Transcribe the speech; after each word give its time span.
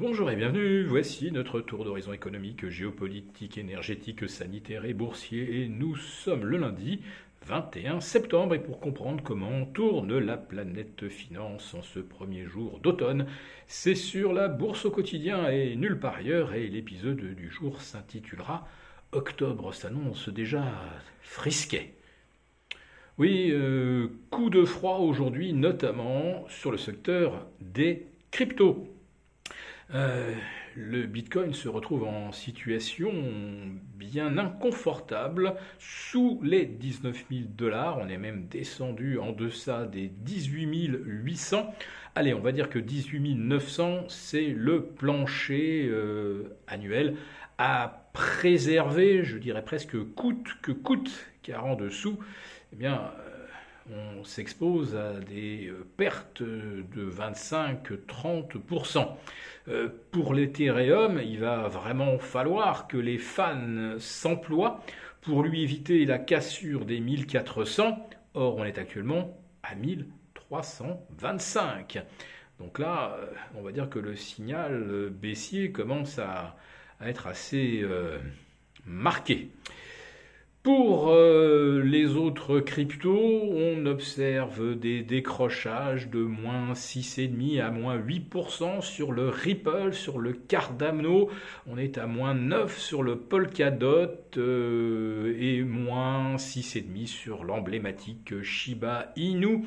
Bonjour 0.00 0.30
et 0.30 0.36
bienvenue, 0.36 0.82
voici 0.84 1.30
notre 1.30 1.60
tour 1.60 1.84
d'horizon 1.84 2.14
économique, 2.14 2.66
géopolitique, 2.70 3.58
énergétique, 3.58 4.30
sanitaire 4.30 4.86
et 4.86 4.94
boursier 4.94 5.60
et 5.60 5.68
nous 5.68 5.94
sommes 5.94 6.46
le 6.46 6.56
lundi 6.56 7.02
21 7.44 8.00
septembre 8.00 8.54
et 8.54 8.62
pour 8.62 8.80
comprendre 8.80 9.22
comment 9.22 9.66
tourne 9.66 10.18
la 10.18 10.38
planète 10.38 11.10
finance 11.10 11.74
en 11.74 11.82
ce 11.82 11.98
premier 11.98 12.46
jour 12.46 12.80
d'automne, 12.82 13.26
c'est 13.66 13.94
sur 13.94 14.32
la 14.32 14.48
bourse 14.48 14.86
au 14.86 14.90
quotidien 14.90 15.50
et 15.50 15.76
nulle 15.76 16.00
part 16.00 16.14
ailleurs 16.14 16.54
et 16.54 16.66
l'épisode 16.68 17.34
du 17.34 17.50
jour 17.50 17.82
s'intitulera 17.82 18.66
Octobre 19.12 19.74
s'annonce 19.74 20.30
déjà 20.30 20.64
frisquet. 21.20 21.92
Oui, 23.18 23.50
euh, 23.50 24.08
coup 24.30 24.48
de 24.48 24.64
froid 24.64 24.96
aujourd'hui, 24.96 25.52
notamment 25.52 26.46
sur 26.48 26.70
le 26.70 26.78
secteur 26.78 27.46
des 27.60 28.06
cryptos. 28.30 28.88
Euh, 29.94 30.34
le 30.76 31.06
Bitcoin 31.06 31.52
se 31.52 31.68
retrouve 31.68 32.04
en 32.04 32.30
situation 32.32 33.12
bien 33.96 34.38
inconfortable 34.38 35.54
sous 35.78 36.40
les 36.42 36.64
19 36.64 37.24
000 37.30 37.42
dollars. 37.56 37.98
On 37.98 38.08
est 38.08 38.18
même 38.18 38.46
descendu 38.46 39.18
en 39.18 39.32
deçà 39.32 39.84
des 39.86 40.08
18 40.08 40.90
800. 41.04 41.74
Allez, 42.14 42.34
on 42.34 42.40
va 42.40 42.52
dire 42.52 42.68
que 42.70 42.78
18 42.78 43.34
900, 43.34 44.04
c'est 44.08 44.48
le 44.48 44.84
plancher 44.84 45.86
euh, 45.88 46.56
annuel 46.66 47.16
à 47.58 48.08
préserver, 48.12 49.22
je 49.22 49.38
dirais 49.38 49.64
presque 49.64 49.96
coûte 50.14 50.56
que 50.62 50.72
coûte, 50.72 51.26
car 51.42 51.66
en 51.66 51.74
dessous, 51.76 52.18
eh 52.72 52.76
bien, 52.76 53.12
euh, 53.18 53.46
on 53.92 54.24
s'expose 54.24 54.96
à 54.96 55.20
des 55.20 55.68
euh, 55.68 55.86
pertes 55.96 56.42
de 56.42 57.10
25-30%. 57.10 59.08
Euh, 59.68 59.88
pour 60.10 60.34
l'Ethereum, 60.34 61.20
il 61.22 61.38
va 61.40 61.68
vraiment 61.68 62.18
falloir 62.18 62.88
que 62.88 62.96
les 62.96 63.18
fans 63.18 63.96
s'emploient 63.98 64.82
pour 65.20 65.42
lui 65.42 65.62
éviter 65.62 66.06
la 66.06 66.18
cassure 66.18 66.84
des 66.84 67.00
1400. 67.00 68.08
Or, 68.34 68.56
on 68.56 68.64
est 68.64 68.78
actuellement 68.78 69.36
à 69.62 69.74
1325. 69.74 72.02
Donc 72.58 72.78
là, 72.78 73.16
on 73.54 73.62
va 73.62 73.72
dire 73.72 73.88
que 73.88 73.98
le 73.98 74.14
signal 74.16 75.08
baissier 75.10 75.72
commence 75.72 76.18
à, 76.18 76.56
être 77.02 77.26
assez 77.26 77.82
marqué. 78.84 79.48
Pour 80.62 81.08
euh, 81.08 81.80
les 81.82 82.16
autres 82.16 82.60
cryptos, 82.60 83.48
on 83.50 83.86
observe 83.86 84.78
des 84.78 85.00
décrochages 85.00 86.10
de 86.10 86.20
moins 86.20 86.74
6,5 86.74 87.62
à 87.62 87.70
moins 87.70 87.96
8% 87.96 88.82
sur 88.82 89.12
le 89.12 89.30
Ripple, 89.30 89.94
sur 89.94 90.18
le 90.18 90.34
Cardano, 90.34 91.30
on 91.66 91.78
est 91.78 91.96
à 91.96 92.06
moins 92.06 92.34
9 92.34 92.78
sur 92.78 93.02
le 93.02 93.16
Polkadot 93.16 94.10
euh, 94.36 95.34
et 95.40 95.62
moins 95.62 96.36
6,5% 96.36 97.06
sur 97.06 97.44
l'emblématique 97.44 98.42
Shiba 98.42 99.14
Inu, 99.16 99.62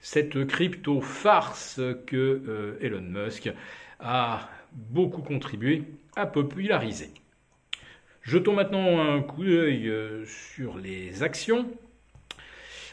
cette 0.00 0.46
crypto 0.46 1.02
farce 1.02 1.78
que 2.06 2.16
euh, 2.48 2.78
Elon 2.80 3.02
Musk 3.02 3.52
a 4.00 4.48
beaucoup 4.72 5.20
contribué 5.20 5.82
à 6.16 6.24
populariser. 6.24 7.10
Jetons 8.28 8.52
maintenant 8.52 9.00
un 9.00 9.22
coup 9.22 9.42
d'œil 9.42 9.88
euh, 9.88 10.26
sur 10.26 10.76
les 10.76 11.22
actions. 11.22 11.66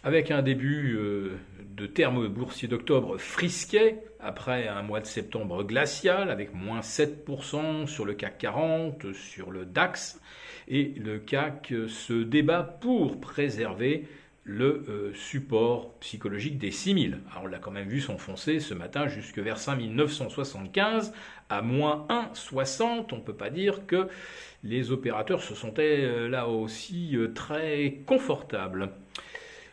Avec 0.01 0.31
un 0.31 0.41
début 0.41 0.95
euh, 0.95 1.37
de 1.59 1.87
terme 1.87 2.29
boursier 2.29 2.69
d'octobre 2.69 3.17
frisquet, 3.17 4.01
après 4.21 4.69
un 4.69 4.81
mois 4.81 5.01
de 5.01 5.05
septembre 5.05 5.63
glacial, 5.63 6.29
avec 6.29 6.53
moins 6.53 6.79
7% 6.79 7.85
sur 7.85 8.05
le 8.05 8.13
CAC 8.13 8.37
40, 8.37 9.11
sur 9.11 9.51
le 9.51 9.65
DAX, 9.65 10.21
et 10.69 10.93
le 10.95 11.19
CAC 11.19 11.73
se 11.89 12.13
débat 12.13 12.63
pour 12.63 13.19
préserver 13.19 14.07
le 14.45 14.85
euh, 14.87 15.11
support 15.15 15.95
psychologique 15.99 16.59
des 16.59 16.69
6000. 16.69 17.19
Alors 17.31 17.43
on 17.43 17.47
l'a 17.47 17.57
quand 17.57 17.71
même 17.71 17.89
vu 17.89 17.99
s'enfoncer 17.99 18.59
ce 18.59 18.75
matin 18.75 19.07
jusque 19.07 19.39
vers 19.39 19.57
5975 19.57 21.13
à 21.49 21.61
moins 21.63 22.05
1,60. 22.09 23.07
On 23.11 23.15
ne 23.17 23.21
peut 23.21 23.33
pas 23.33 23.49
dire 23.49 23.87
que 23.87 24.07
les 24.63 24.91
opérateurs 24.91 25.41
se 25.41 25.55
sentaient 25.55 26.03
euh, 26.03 26.29
là 26.29 26.47
aussi 26.47 27.17
euh, 27.17 27.33
très 27.33 28.01
confortables. 28.05 28.91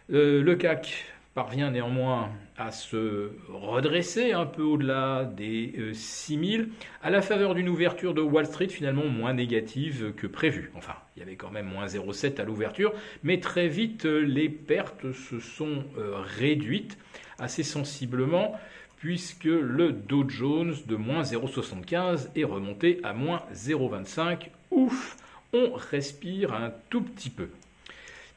le 0.09 0.55
CAC 0.55 1.05
parvient 1.34 1.70
néanmoins 1.70 2.31
à 2.59 2.70
se 2.70 3.31
redresser 3.48 4.32
un 4.32 4.44
peu 4.44 4.62
au-delà 4.62 5.25
des 5.25 5.93
6000 5.94 6.69
à 7.03 7.10
la 7.10 7.22
faveur 7.22 7.54
d'une 7.54 7.69
ouverture 7.69 8.12
de 8.12 8.20
Wall 8.20 8.47
Street 8.47 8.69
finalement 8.69 9.06
moins 9.06 9.32
négative 9.32 10.12
que 10.15 10.26
prévu. 10.26 10.70
Enfin, 10.75 10.94
il 11.16 11.20
y 11.20 11.22
avait 11.22 11.37
quand 11.37 11.50
même 11.50 11.66
moins 11.66 11.87
0,7 11.87 12.41
à 12.41 12.44
l'ouverture, 12.44 12.93
mais 13.22 13.41
très 13.41 13.69
vite 13.69 14.04
les 14.04 14.48
pertes 14.48 15.12
se 15.12 15.41
sont 15.41 15.84
euh, 15.98 16.16
réduites 16.38 16.98
assez 17.38 17.62
sensiblement 17.62 18.59
puisque 19.03 19.44
le 19.44 19.91
Dow 19.91 20.28
Jones 20.28 20.76
de 20.87 20.94
moins 20.94 21.22
0,75 21.22 22.28
est 22.37 22.44
remonté 22.44 23.00
à 23.03 23.12
moins 23.12 23.43
0,25. 23.53 24.49
Ouf, 24.70 25.16
on 25.53 25.72
respire 25.72 26.54
un 26.54 26.72
tout 26.88 27.03
petit 27.03 27.31
peu. 27.31 27.49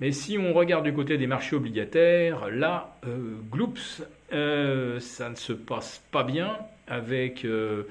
Mais 0.01 0.11
si 0.11 0.38
on 0.38 0.53
regarde 0.53 0.83
du 0.83 0.94
côté 0.94 1.17
des 1.17 1.28
marchés 1.28 1.56
obligataires, 1.56 2.50
là, 2.50 2.97
euh, 3.07 3.35
gloops, 3.50 4.03
euh, 4.33 5.00
ça 5.00 5.29
ne 5.29 5.35
se 5.35 5.53
passe 5.53 6.03
pas 6.11 6.23
bien 6.23 6.57
avec 6.88 7.45
euh, 7.45 7.83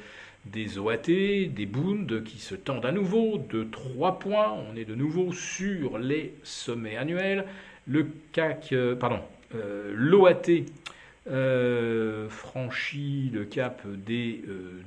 des 0.44 0.78
OAT, 0.78 1.06
des 1.06 1.66
Bund 1.66 2.22
qui 2.22 2.38
se 2.38 2.54
tendent 2.54 2.84
à 2.84 2.92
nouveau 2.92 3.38
de 3.38 3.64
3 3.64 4.18
points. 4.18 4.54
On 4.70 4.76
est 4.76 4.84
de 4.84 4.94
nouveau 4.94 5.32
sur 5.32 5.96
les 5.96 6.34
sommets 6.42 6.98
annuels. 6.98 7.46
Le 7.86 8.06
CAC, 8.32 8.74
pardon, 9.00 9.20
l'OAT 9.92 10.64
franchit 12.28 13.30
le 13.32 13.44
cap 13.44 13.82
des 13.86 14.42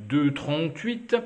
2,38 0.09 1.21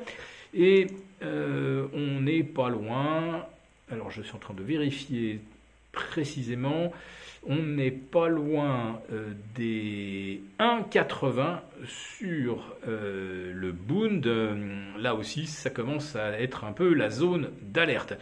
et 0.53 0.87
on 1.23 2.21
n'est 2.21 2.43
pas 2.43 2.69
loin. 2.69 3.45
Alors 3.89 4.11
je 4.11 4.21
suis 4.21 4.35
en 4.35 4.39
train 4.39 4.53
de 4.53 4.63
vérifier 4.63 5.39
précisément, 5.91 6.91
on 7.47 7.57
n'est 7.57 7.91
pas 7.91 8.27
loin 8.27 9.01
euh, 9.11 9.33
des 9.55 10.41
1,80 10.59 11.59
sur 11.85 12.75
euh, 12.87 13.51
le 13.53 13.71
Bund. 13.71 14.25
Là 14.99 15.15
aussi, 15.15 15.47
ça 15.47 15.69
commence 15.69 16.15
à 16.15 16.39
être 16.39 16.63
un 16.63 16.71
peu 16.71 16.93
la 16.93 17.09
zone 17.09 17.49
d'alerte. 17.61 18.13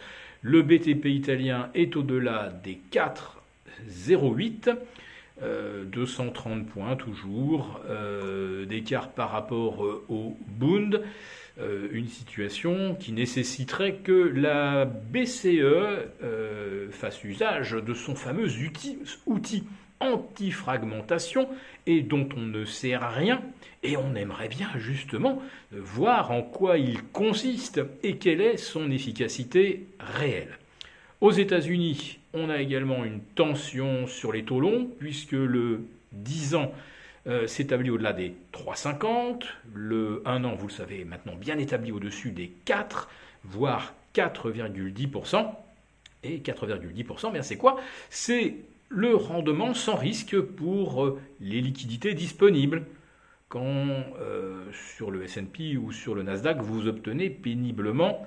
Le 0.42 0.62
BTP 0.62 1.06
italien 1.06 1.68
est 1.74 1.96
au-delà 1.96 2.48
des 2.64 2.80
4,08. 2.92 4.74
230 5.42 6.58
euh, 6.58 6.64
points 6.64 6.96
toujours 6.96 7.80
d'écart 8.66 9.10
par 9.10 9.30
rapport 9.30 9.80
au 10.08 10.36
Bund. 10.58 11.02
Euh, 11.60 11.88
une 11.92 12.08
situation 12.08 12.94
qui 12.94 13.12
nécessiterait 13.12 13.96
que 13.96 14.12
la 14.12 14.86
BCE 14.86 15.58
euh, 15.58 16.90
fasse 16.90 17.22
usage 17.24 17.72
de 17.72 17.92
son 17.92 18.14
fameux 18.14 18.48
outil, 18.64 18.98
outil 19.26 19.64
anti-fragmentation 19.98 21.48
et 21.86 22.00
dont 22.00 22.26
on 22.34 22.40
ne 22.40 22.64
sait 22.64 22.96
rien 22.96 23.42
et 23.82 23.98
on 23.98 24.14
aimerait 24.14 24.48
bien 24.48 24.70
justement 24.78 25.42
voir 25.72 26.30
en 26.30 26.42
quoi 26.42 26.78
il 26.78 27.02
consiste 27.02 27.82
et 28.02 28.16
quelle 28.16 28.40
est 28.40 28.56
son 28.56 28.90
efficacité 28.90 29.86
réelle. 29.98 30.59
Aux 31.20 31.32
États-Unis, 31.32 32.18
on 32.32 32.48
a 32.48 32.62
également 32.62 33.04
une 33.04 33.20
tension 33.20 34.06
sur 34.06 34.32
les 34.32 34.42
taux 34.42 34.58
longs 34.58 34.88
puisque 34.98 35.32
le 35.32 35.84
10 36.12 36.54
ans 36.54 36.72
euh, 37.26 37.46
s'établit 37.46 37.90
au-delà 37.90 38.14
des 38.14 38.34
3,50. 38.54 39.42
Le 39.74 40.22
1 40.24 40.44
an, 40.44 40.54
vous 40.54 40.68
le 40.68 40.72
savez, 40.72 41.02
est 41.02 41.04
maintenant 41.04 41.34
bien 41.34 41.58
établi 41.58 41.92
au-dessus 41.92 42.30
des 42.30 42.50
4, 42.64 43.10
voire 43.44 43.92
4,10%. 44.14 45.46
Et 46.22 46.38
4,10%, 46.38 47.32
bien 47.32 47.42
c'est 47.42 47.56
quoi? 47.56 47.78
C'est 48.08 48.54
le 48.88 49.14
rendement 49.14 49.74
sans 49.74 49.96
risque 49.96 50.40
pour 50.40 51.04
euh, 51.04 51.20
les 51.42 51.60
liquidités 51.60 52.14
disponibles. 52.14 52.84
Quand 53.50 53.64
euh, 54.20 54.64
sur 54.94 55.10
le 55.10 55.24
S&P 55.24 55.76
ou 55.76 55.92
sur 55.92 56.14
le 56.14 56.22
Nasdaq, 56.22 56.62
vous 56.62 56.86
obtenez 56.86 57.28
péniblement 57.28 58.26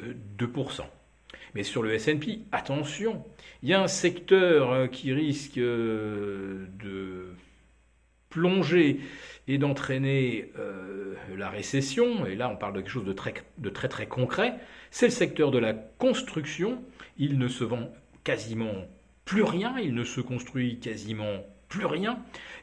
2%. 0.00 0.82
Mais 1.54 1.62
sur 1.62 1.82
le 1.82 1.92
S&P, 1.94 2.40
attention, 2.52 3.24
il 3.62 3.68
y 3.68 3.74
a 3.74 3.82
un 3.82 3.88
secteur 3.88 4.90
qui 4.90 5.12
risque 5.12 5.56
de 5.56 7.34
plonger 8.32 9.00
et 9.46 9.58
d'entraîner 9.58 10.50
euh, 10.58 11.14
la 11.36 11.50
récession, 11.50 12.26
et 12.26 12.34
là 12.34 12.48
on 12.48 12.56
parle 12.56 12.74
de 12.74 12.80
quelque 12.80 12.90
chose 12.90 13.04
de 13.04 13.12
très 13.12 13.34
de 13.58 13.70
très, 13.70 13.88
très 13.88 14.06
concret, 14.06 14.54
c'est 14.90 15.06
le 15.06 15.12
secteur 15.12 15.50
de 15.50 15.58
la 15.58 15.74
construction. 15.74 16.82
Il 17.18 17.38
ne 17.38 17.48
se 17.48 17.64
vend 17.64 17.92
quasiment 18.24 18.86
plus 19.24 19.42
rien, 19.42 19.76
il 19.78 19.94
ne 19.94 20.04
se 20.04 20.20
construit 20.20 20.80
quasiment 20.80 21.44
plus 21.72 21.86
rien. 21.86 22.18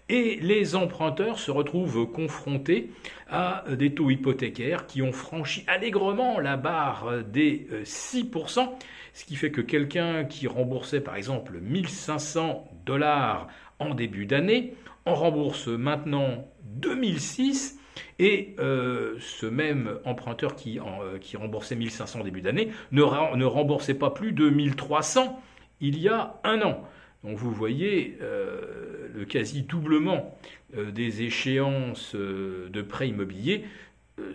Et 0.08 0.38
les 0.42 0.76
emprunteurs 0.76 1.40
se 1.40 1.52
retrouvent 1.52 2.12
confrontés 2.12 2.92
à 3.30 3.64
des 3.70 3.94
taux 3.94 4.10
hypothécaires 4.10 4.88
qui 4.88 5.02
ont 5.02 5.12
franchi 5.12 5.64
allègrement 5.68 6.40
la 6.40 6.58
barre 6.58 7.24
des 7.24 7.68
6%, 7.84 8.70
ce 9.14 9.26
qui 9.26 9.36
fait 9.36 9.52
que 9.52 9.62
quelqu'un 9.62 10.26
qui 10.26 10.48
remboursait 10.48 11.02
par 11.02 11.16
exemple 11.16 11.60
1500 11.60 12.68
dollars 12.86 13.48
en 13.78 13.94
début 13.94 14.26
d'année 14.26 14.74
en 15.06 15.16
rembourse 15.16 15.68
maintenant 15.68 16.48
2006 16.64 17.80
et 18.20 18.56
euh, 18.60 19.16
ce 19.20 19.46
même 19.46 20.00
emprunteur 20.06 20.56
qui, 20.56 20.80
euh, 20.80 21.18
qui 21.20 21.38
remboursait 21.38 21.76
1500 21.76 22.24
début 22.24 22.42
d'année 22.42 22.70
ne, 22.92 23.02
remboursait 23.02 23.94
pas 23.94 24.12
plus 24.12 24.32
de 24.32 24.50
1300 24.50 25.42
il 25.82 25.98
y 25.98 26.10
a 26.10 26.40
un 26.44 26.62
an. 26.62 26.84
Donc 27.24 27.38
vous 27.38 27.52
voyez 27.52 28.18
euh, 28.22 28.99
le 29.14 29.26
quasi-doublement 29.26 30.38
des 30.76 31.24
échéances 31.24 32.16
de 32.16 32.82
prêts 32.82 33.10
immobiliers, 33.10 33.66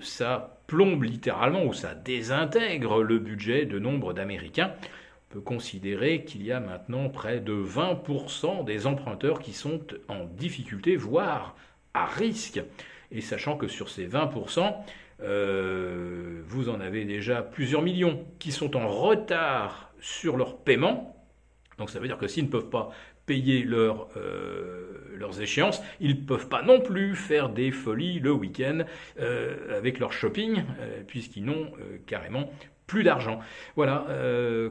ça 0.00 0.58
plombe 0.66 1.02
littéralement 1.02 1.64
ou 1.64 1.72
ça 1.72 1.94
désintègre 1.94 3.02
le 3.02 3.18
budget 3.18 3.66
de 3.66 3.78
nombre 3.78 4.12
d'Américains. 4.12 4.72
On 5.30 5.34
peut 5.34 5.40
considérer 5.40 6.24
qu'il 6.24 6.44
y 6.44 6.52
a 6.52 6.60
maintenant 6.60 7.08
près 7.08 7.40
de 7.40 7.52
20% 7.52 8.64
des 8.64 8.86
emprunteurs 8.86 9.40
qui 9.40 9.52
sont 9.52 9.80
en 10.08 10.24
difficulté, 10.24 10.96
voire 10.96 11.56
à 11.92 12.06
risque. 12.06 12.60
Et 13.10 13.20
sachant 13.20 13.56
que 13.56 13.68
sur 13.68 13.88
ces 13.88 14.06
20%, 14.06 14.74
euh, 15.22 16.42
vous 16.46 16.68
en 16.68 16.80
avez 16.80 17.04
déjà 17.04 17.42
plusieurs 17.42 17.82
millions 17.82 18.24
qui 18.38 18.52
sont 18.52 18.76
en 18.76 18.88
retard 18.88 19.92
sur 20.00 20.36
leur 20.36 20.58
paiement. 20.58 21.16
Donc 21.78 21.90
ça 21.90 21.98
veut 21.98 22.06
dire 22.06 22.18
que 22.18 22.28
s'ils 22.28 22.44
ne 22.44 22.50
peuvent 22.50 22.70
pas 22.70 22.90
payer 23.26 23.66
euh, 23.66 24.04
leurs 25.16 25.40
échéances, 25.40 25.82
ils 26.00 26.20
ne 26.20 26.26
peuvent 26.26 26.48
pas 26.48 26.62
non 26.62 26.80
plus 26.80 27.14
faire 27.16 27.48
des 27.48 27.70
folies 27.70 28.20
le 28.20 28.32
week-end 28.32 28.80
euh, 29.20 29.76
avec 29.76 29.98
leur 29.98 30.12
shopping, 30.12 30.62
puisqu'ils 31.06 31.44
n'ont 31.44 31.72
carrément 32.06 32.50
plus 32.86 33.02
d'argent. 33.02 33.38
Voilà 33.76 34.06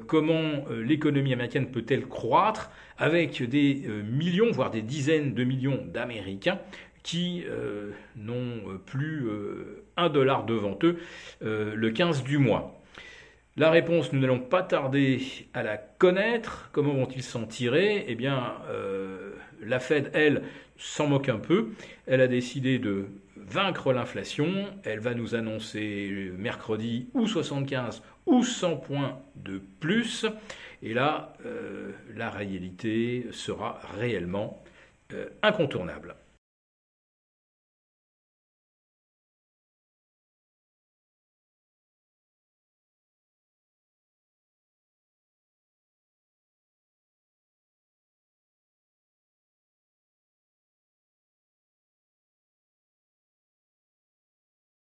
comment 0.08 0.66
l'économie 0.70 1.34
américaine 1.34 1.72
peut-elle 1.72 2.06
croître 2.06 2.70
avec 2.98 3.42
des 3.42 3.88
millions, 4.06 4.52
voire 4.52 4.70
des 4.70 4.84
dizaines 4.84 5.34
de 5.34 5.44
millions 5.44 5.84
d'Américains 5.92 6.60
qui 7.04 7.44
euh, 7.48 7.92
n'ont 8.16 8.70
euh, 8.70 8.82
plus 8.84 9.28
euh, 9.28 9.84
un 9.98 10.10
dollar 10.10 10.46
devant 10.46 10.80
eux 10.84 10.98
le 11.42 11.90
15 11.92 12.24
du 12.24 12.38
mois? 12.38 12.82
La 13.56 13.70
réponse, 13.70 14.12
nous 14.12 14.20
n'allons 14.20 14.40
pas 14.40 14.64
tarder 14.64 15.22
à 15.54 15.62
la 15.62 15.78
connaître. 15.78 16.70
Comment 16.72 16.94
vont-ils 16.94 17.22
s'en 17.22 17.46
tirer? 17.46 18.04
Eh 18.08 18.16
bien, 18.16 18.56
la 19.62 19.80
Fed, 19.80 20.10
elle, 20.14 20.42
s'en 20.76 21.06
moque 21.06 21.30
un 21.30 21.38
peu. 21.38 21.70
Elle 22.08 22.22
a 22.22 22.28
décidé 22.28 22.80
de 22.80 23.06
vaincre 23.38 23.94
l'inflation. 23.94 24.66
Elle 24.84 25.00
va 25.00 25.14
nous 25.14 25.36
annoncer 25.36 26.32
mercredi 26.36 27.10
ou 27.14 27.28
75 27.28 28.02
ou 28.26 28.44
100 28.44 28.78
points 28.78 29.20
de 29.36 29.62
plus. 29.80 30.26
Et 30.82 30.96
là, 30.96 31.34
la 32.16 32.32
réalité 32.32 33.28
sera 33.30 33.80
réellement 34.00 34.64
incontournable. 35.44 36.16